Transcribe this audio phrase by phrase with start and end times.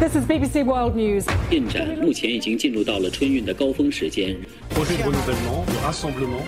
[0.00, 1.24] This is BBC World News.
[1.50, 4.36] 进展目前已经进入到了春运的高峰时间。
[4.74, 6.42] projet de renouvellement, de rassemblement.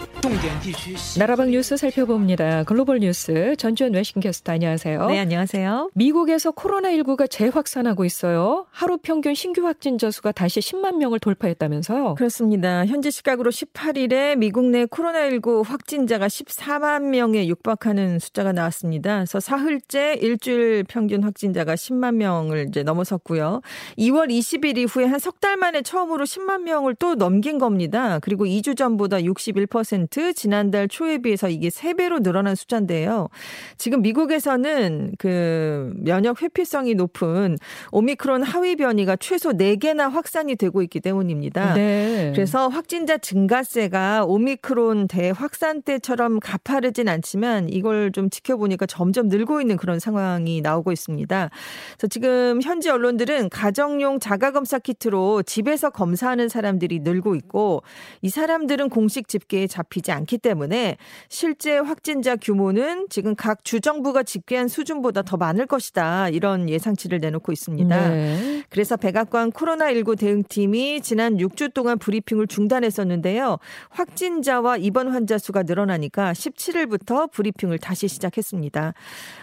[1.19, 2.63] 나라방 뉴스 살펴봅니다.
[2.63, 5.07] 글로벌 뉴스 전주현 외신 캐스터 안녕하세요.
[5.07, 5.91] 네, 안녕하세요.
[5.95, 8.65] 미국에서 코로나19가 재확산하고 있어요.
[8.71, 12.15] 하루 평균 신규 확진자 수가 다시 10만 명을 돌파했다면서요.
[12.15, 12.85] 그렇습니다.
[12.85, 19.15] 현지 시각으로 18일에 미국 내 코로나19 확진자가 14만 명에 육박하는 숫자가 나왔습니다.
[19.17, 23.59] 그래서 사흘째 일주일 평균 확진자가 10만 명을 이제 넘어섰고요.
[23.97, 28.19] 2월 20일 이후에 한 석 달 만에 처음으로 10만 명을 또 넘긴 겁니다.
[28.19, 33.29] 그리고 2주 전보다 61% 지난달 초에 비해서 이게 3배로 늘어난 숫자인데요.
[33.77, 37.57] 지금 미국에서는 그 면역 회피성이 높은
[37.91, 41.73] 오미크론 하위 변이가 최소 4개나 확산이 되고 있기 때문입니다.
[41.73, 42.31] 네.
[42.33, 49.99] 그래서 확진자 증가세가 오미크론 대확산 때처럼 가파르진 않지만 이걸 좀 지켜보니까 점점 늘고 있는 그런
[49.99, 51.49] 상황이 나오고 있습니다.
[51.97, 57.83] 그래서 지금 현지 언론들은 가정용 자가검사 키트로 집에서 검사하는 사람들이 늘고 있고
[58.21, 60.97] 이 사람들은 공식 집계에 잡히지 않기 때문에
[61.29, 66.29] 실제 확진자 규모는 지금 각 주정부가 집계한 수준보다 더 많을 것이다.
[66.29, 68.09] 이런 예상치를 내놓고 있습니다.
[68.09, 68.63] 네.
[68.69, 73.57] 그래서 백악관 코로나19 대응팀이 지난 6주 동안 브리핑을 중단했었는데요.
[73.89, 78.93] 확진자와 입원 환자 수가 늘어나니까 17일부터 브리핑을 다시 시작했습니다.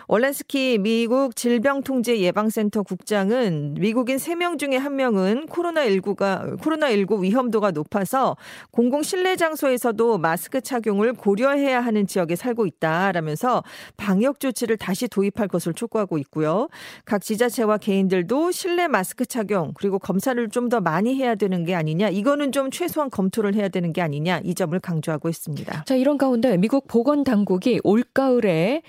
[0.08, 8.36] 월렌스키 미국 질병통제예방센터 국장은 미국인 3명 중에 1명은 코로나19가 코로나19 위험도가 높아서
[8.72, 13.62] 공공 실내 장소에서도 마스크 착용을 고려해야 하는 지역에 살고 있다라면서
[13.96, 16.68] 방역 조치를 다시 도입할 것을 촉구하고 있고요.
[17.04, 22.10] 각 지자체와 개인들도 실내 마스크 착용 그리고 검사를 좀 더 많이 해야 되는 게 아니냐
[22.10, 25.84] 이거는 좀 최소한 검토를 해야 되는 게 아니냐 이 점을 강조하고 있습니다.
[25.84, 28.82] 자, 이런 가운데 미국 보건 당국이 올 가을에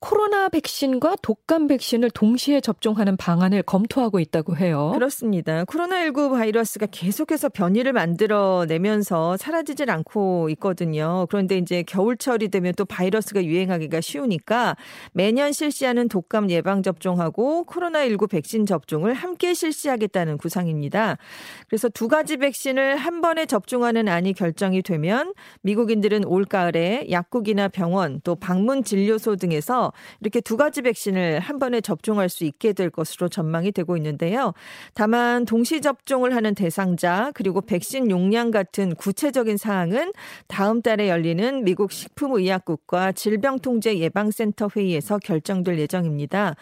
[0.00, 4.92] 코로나 백신과 독감 백신을 동시에 접종하는 방안을 검토하고 있다고 해요.
[4.94, 5.64] 그렇습니다.
[5.64, 11.26] 코로나19 바이러스가 계속해서 변이를 만들어내면서 사라지질 않고 있거든요.
[11.30, 14.76] 그런데 이제 겨울철이 되면 또 바이러스가 유행하기가 쉬우니까
[15.12, 21.18] 매년 실시하는 독감 예방 접종하고 코로나19 백신 접종을 함께 실시하겠다는 구상입니다.
[21.66, 28.36] 그래서 두 가지 백신을 한 번에 접종하는 안이 결정이 되면 미국인들은 올가을에 약국이나 병원 또
[28.36, 29.87] 방문 진료소 등에서
[30.20, 34.54] 이렇게 두 가지 백신을 한 번에 접종할 수 있게 될 것으로 전망이 되고 있는데요.
[34.94, 40.12] 다만 동시 접종을 하는 대상자 그리고 백신 용량 같은 구체적인 사항은
[40.46, 46.54] 다음 달에 열리는 미국 식품의약국과 질병통제예방센터 회의에서 결정될 예정입니다.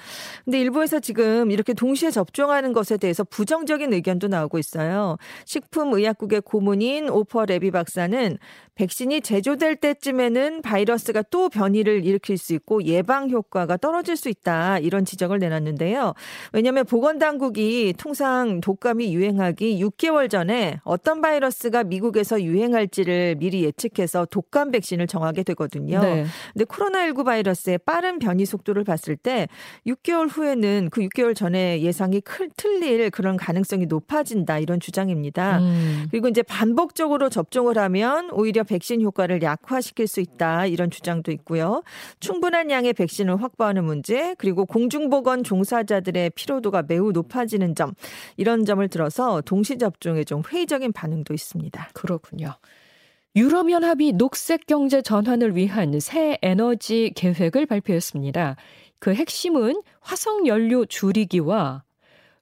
[0.45, 5.17] 근데 일부에서 지금 이렇게 동시에 접종하는 것에 대해서 부정적인 의견도 나오고 있어요.
[5.45, 8.39] 식품의약국의 고문인 오퍼 레비 박사는
[8.75, 14.79] 백신이 제조될 때쯤에는 바이러스가 또 변이를 일으킬 수 있고 예방 효과가 떨어질 수 있다.
[14.79, 16.15] 이런 지적을 내놨는데요.
[16.53, 25.07] 왜냐하면 보건당국이 통상 독감이 유행하기 6개월 전에 어떤 바이러스가 미국에서 유행할지를 미리 예측해서 독감 백신을
[25.07, 26.01] 정하게 되거든요.
[26.01, 26.27] 네.
[26.53, 29.49] 근데 코로나19 바이러스의 빠른 변이 속도를 봤을 때
[29.87, 34.59] 6개월 후에는 그 6개월 전에 예상이 클, 틀릴 그런 가능성이 높아진다.
[34.59, 35.59] 이런 주장입니다.
[35.59, 36.07] 음.
[36.11, 41.83] 그리고 이제 반복적으로 접종을 하면 오히려 백신 효과를 약화시킬 수 있다 이런 주장도 있고요.
[42.21, 47.95] 충분한 양의 백신 을 확보하는 문제 그리고 공중보건 종사자들의 피로도가 매우 높아지는 점
[48.37, 51.91] 이런 점을 들어서 동시 접종에 좀 회의적인 반응도 있습니다.
[51.95, 52.55] 그렇군요.
[53.37, 58.57] 유럽 연합이 녹색 경제 전환을 위한 새 에너지 계획을 발표했습니다.
[58.99, 61.83] 그 핵심은 화석 연료 줄이기와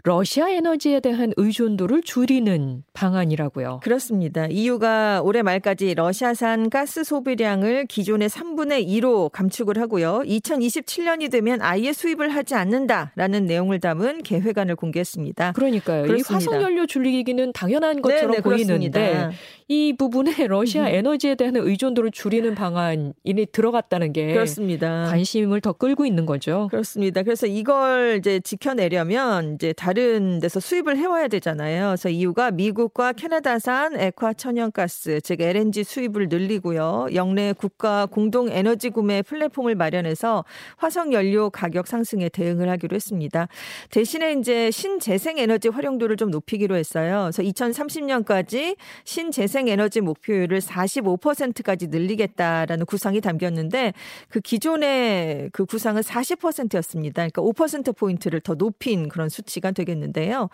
[0.07, 3.81] 러시아 에너지에 대한 의존도를 줄이는 방안이라고요.
[3.83, 4.47] 그렇습니다.
[4.51, 10.21] EU가 올해 말까지 러시아산 가스 소비량을 기존의 3분의 2로 감축을 하고요.
[10.27, 15.53] 2027년이 되면 아예 수입을 하지 않는다라는 내용을 담은 계획안을 공개했습니다.
[15.53, 16.05] 그러니까요.
[16.05, 16.35] 이 그렇습니다.
[16.35, 19.31] 화석 연료 줄이기는 당연한 것처럼 네네, 보이는데 그렇습니다.
[19.69, 23.15] 이 부분에 러시아 에너지에 대한 의존도를 줄이는 방안이
[23.53, 25.07] 들어갔다는 게 그렇습니다.
[25.07, 26.69] 관심을 더 끌고 있는 거죠.
[26.71, 27.23] 그렇습니다.
[27.23, 31.89] 그래서 이걸 이제 지켜내려면 이제 다른 데서 수입을 해와야 되잖아요.
[31.89, 37.07] 그래서 EU가 미국과 캐나다산 액화 천연가스, 즉 LNG 수입을 늘리고요.
[37.15, 40.45] 영내 국가 공동 에너지 구매 플랫폼을 마련해서
[40.77, 43.49] 화석 연료 가격 상승에 대응을 하기로 했습니다.
[43.91, 47.31] 대신에 이제 신재생 에너지 활용도를 좀 높이기로 했어요.
[47.33, 53.93] 그래서 2030년까지 신재생 에너지 목표율을 45%까지 늘리겠다라는 구상이 담겼는데
[54.29, 57.27] 그 기존의 그 구상은 40%였습니다.
[57.27, 60.49] 그러니까 5% 포인트를 더 높인 그런 수치가 되겠 되겠는데요.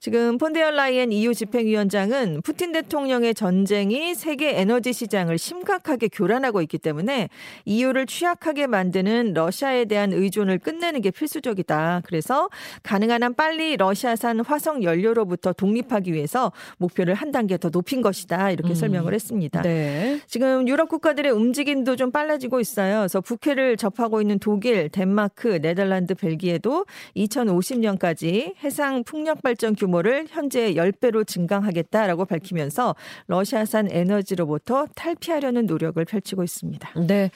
[0.00, 7.28] 지금 폰데어 라이엔 EU 집행위원장은 푸틴 대통령의 전쟁이 세계 에너지 시장을 심각하게 교란하고 있기 때문에
[7.64, 12.02] EU를 취약하게 만드는 러시아에 대한 의존을 끝내는 게 필수적이다.
[12.06, 12.48] 그래서
[12.82, 18.50] 가능한 한 빨리 러시아산 화석 연료로부터 독립하기 위해서 목표를 한 단계 더 높인 것이다.
[18.50, 18.74] 이렇게 음.
[18.74, 19.62] 설명을 했습니다.
[19.62, 20.20] 네.
[20.26, 22.98] 지금 유럽 국가들의 움직임도 좀 빨라지고 있어요.
[23.00, 26.86] 그래서 북해를 접하고 있는 독일, 덴마크, 네덜란드, 벨기에도
[27.16, 32.94] 2050년까지 해상 풍력 발전 규모를 현재 10배로 증강하겠다라고 밝히면서
[33.26, 37.00] 러시아산 에너지로부터 탈피하려는 노력을 펼치고 있습니다.
[37.06, 37.30] 네.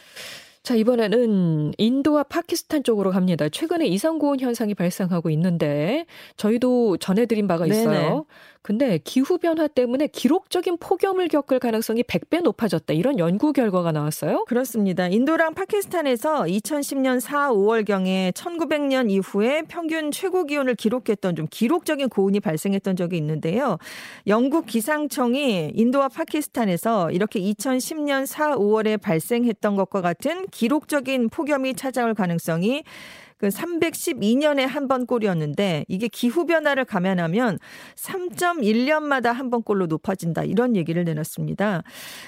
[0.63, 3.49] 자, 이번에는 인도와 파키스탄 쪽으로 갑니다.
[3.49, 6.05] 최근에 이상고온 현상이 발생하고 있는데
[6.37, 7.91] 저희도 전해드린 바가 있어요.
[7.91, 8.23] 네네.
[8.63, 12.93] 근데 기후 변화 때문에 기록적인 폭염을 겪을 가능성이 100배 높아졌다.
[12.93, 14.45] 이런 연구 결과가 나왔어요.
[14.45, 15.09] 그렇습니다.
[15.09, 22.41] 인도랑 파키스탄에서 2010년 4, 5월 경에 1900년 이후에 평균 최고 기온을 기록했던 좀 기록적인 고온이
[22.41, 23.79] 발생했던 적이 있는데요.
[24.27, 32.85] 영국 기상청이 인도와 파키스탄에서 이렇게 2010년 4, 5월에 발생했던 것과 같은 기록적인 폭염이 찾아올 가능성이
[33.41, 37.59] 그 312년에 한 번 꼴이었는데 이게 기후 변화를 감안하면
[37.97, 41.83] 3.1년마다 한 번 꼴로 높아진다 이런 얘기를 내놨습니다.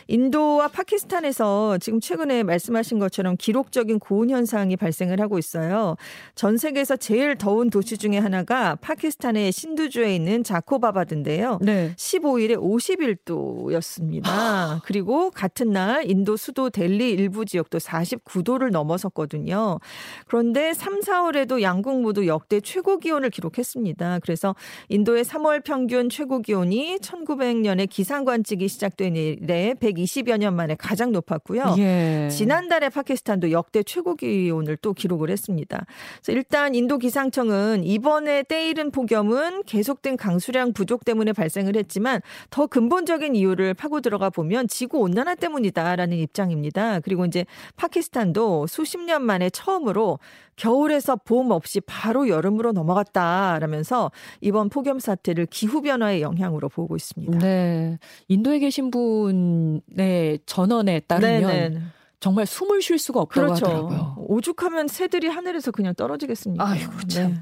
[0.08, 5.96] 인도와 파키스탄에서 지금 최근에 말씀하신 것처럼 기록적인 고온 현상이 발생을 하고 있어요.
[6.34, 11.58] 전 세계에서 제일 더운 도시 중에 하나가 파키스탄의 신두주에 있는 자코바바드인데요.
[11.62, 11.94] 네.
[11.96, 14.80] 15일에 51도였습니다.
[14.84, 19.78] 그리고 같은 날 인도 수도 델리 일부 지역도 49도를 넘어섰거든요.
[20.26, 24.20] 그런데 3 4월에도 양국 모두 역대 최고 기온을 기록했습니다.
[24.22, 24.54] 그래서
[24.88, 31.74] 인도의 3월 평균 최고 기온이 1900년에 기상관측이 시작된 이래 120여 년 만에 가장 높았고요.
[31.78, 32.28] 예.
[32.30, 35.84] 지난달에 파키스탄도 역대 최고 기온을 또 기록을 했습니다.
[36.22, 42.20] 그래서 일단 인도 기상청은 이번에 때이른 폭염은 계속된 강수량 부족 때문에 발생을 했지만
[42.50, 47.00] 더 근본적인 이유를 파고 들어가 보면 지구 온난화 때문이다라는 입장입니다.
[47.00, 47.44] 그리고 이제
[47.76, 50.18] 파키스탄도 수십 년 만에 처음으로
[50.56, 57.38] 겨울 에서 봄 없이 바로 여름으로 넘어갔다라면서 이번 폭염 사태를 기후 변화의 영향으로 보고 있습니다.
[57.38, 57.98] 네.
[58.28, 61.82] 인도에 계신 분의 전언에 따르면 네네.
[62.20, 63.66] 정말 숨을 쉴 수가 없다고 그렇죠.
[63.66, 64.14] 하더라고요.
[64.28, 66.64] 오죽하면 새들이 하늘에서 그냥 떨어지겠습니까?
[66.64, 67.32] 아이고 참.
[67.32, 67.40] 네.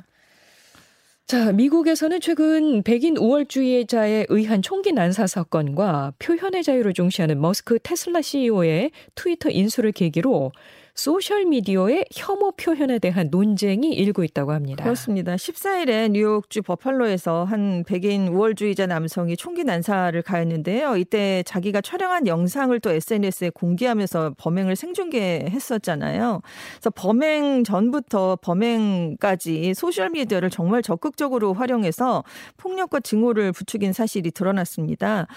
[1.26, 8.90] 자, 미국에서는 최근 백인 우월주의자에 의한 총기 난사 사건과 표현의 자유를 중시하는 머스크 테슬라 CEO의
[9.14, 10.50] 트위터 인수를 계기로
[11.00, 14.84] 소셜 미디어의 혐오 표현에 대한 논쟁이 일고 있다고 합니다.
[14.84, 15.34] 그렇습니다.
[15.34, 20.98] 14일에 뉴욕주 버팔로에서 한 백인 우월주의자 남성이 총기 난사를 가했는데요.
[20.98, 26.42] 이때 자기가 촬영한 영상을 또 SNS에 공개하면서 범행을 생중계했었잖아요.
[26.74, 32.24] 그래서 범행 전부터 범행까지 소셜 미디어를 정말 적극적으로 활용해서
[32.58, 35.28] 폭력과 증오를 부추긴 사실이 드러났습니다.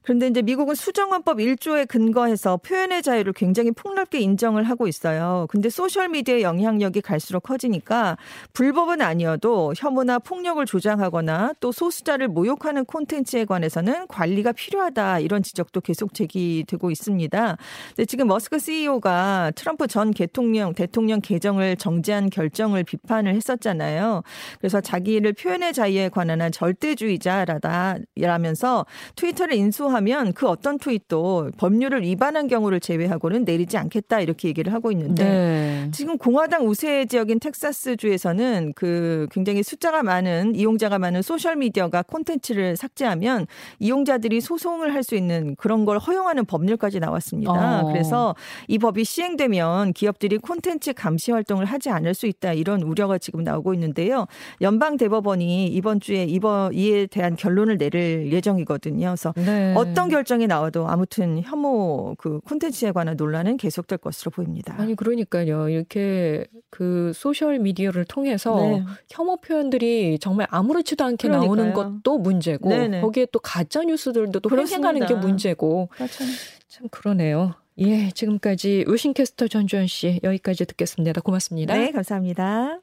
[0.00, 5.46] 그런데 이제 미국은 수정헌법 1조에 근거해서 표현의 자유를 굉장히 폭넓게 인정을 하고 있 어요.
[5.48, 8.16] 근데 소셜미디어의 영향력이 갈수록 커지니까
[8.52, 16.14] 불법은 아니어도 혐오나 폭력을 조장하거나 또 소수자를 모욕하는 콘텐츠에 관해서는 관리가 필요하다 이런 지적도 계속
[16.14, 17.56] 제기되고 있습니다.
[17.88, 24.22] 근데 지금 머스크 CEO가 트럼프 전 대통령 대통령 계정을 정지한 결정을 비판을 했었잖아요.
[24.58, 28.84] 그래서 자기를 표현의 자유에 관한 한 절대주의자라다 라면서
[29.16, 34.81] 트위터를 인수 하면 그 어떤 트윗도 법률을 위반한 경우를 제외하고는 내리지 않겠다 이렇게 얘기를 하고
[34.90, 35.88] 있는데 네.
[35.92, 43.46] 지금 공화당 우세 지역인 텍사스주에서는 그 굉장히 숫자가 많은 이용자가 많은 소셜 미디어가 콘텐츠를 삭제하면
[43.78, 47.82] 이용자들이 소송을 할 수 있는 그런 걸 허용하는 법률까지 나왔습니다.
[47.82, 47.86] 어.
[47.86, 48.34] 그래서
[48.68, 53.74] 이 법이 시행되면 기업들이 콘텐츠 감시 활동을 하지 않을 수 있다 이런 우려가 지금 나오고
[53.74, 54.26] 있는데요.
[54.60, 59.08] 연방 대법원이 이번 주에 이번 이에 대한 결론을 내릴 예정이거든요.
[59.08, 59.74] 그래서 네.
[59.76, 64.71] 어떤 결정이 나와도 아무튼 혐오 그 콘텐츠에 관한 논란은 계속될 것으로 보입니다.
[64.78, 65.68] 아니 그러니까요.
[65.68, 68.84] 이렇게 그 소셜 미디어를 통해서 네.
[69.10, 71.54] 혐오 표현들이 정말 아무렇지도 않게 그러니까요.
[71.54, 73.00] 나오는 것도 문제고 네네.
[73.00, 76.24] 거기에 또 가짜 뉴스들도 또 횡행하는 게 문제고 그렇죠.
[76.68, 77.54] 참 그러네요.
[77.78, 81.20] 예, 지금까지 우신캐스터 전주현 씨 여기까지 듣겠습니다.
[81.20, 81.74] 고맙습니다.
[81.74, 82.80] 네, 감사합니다.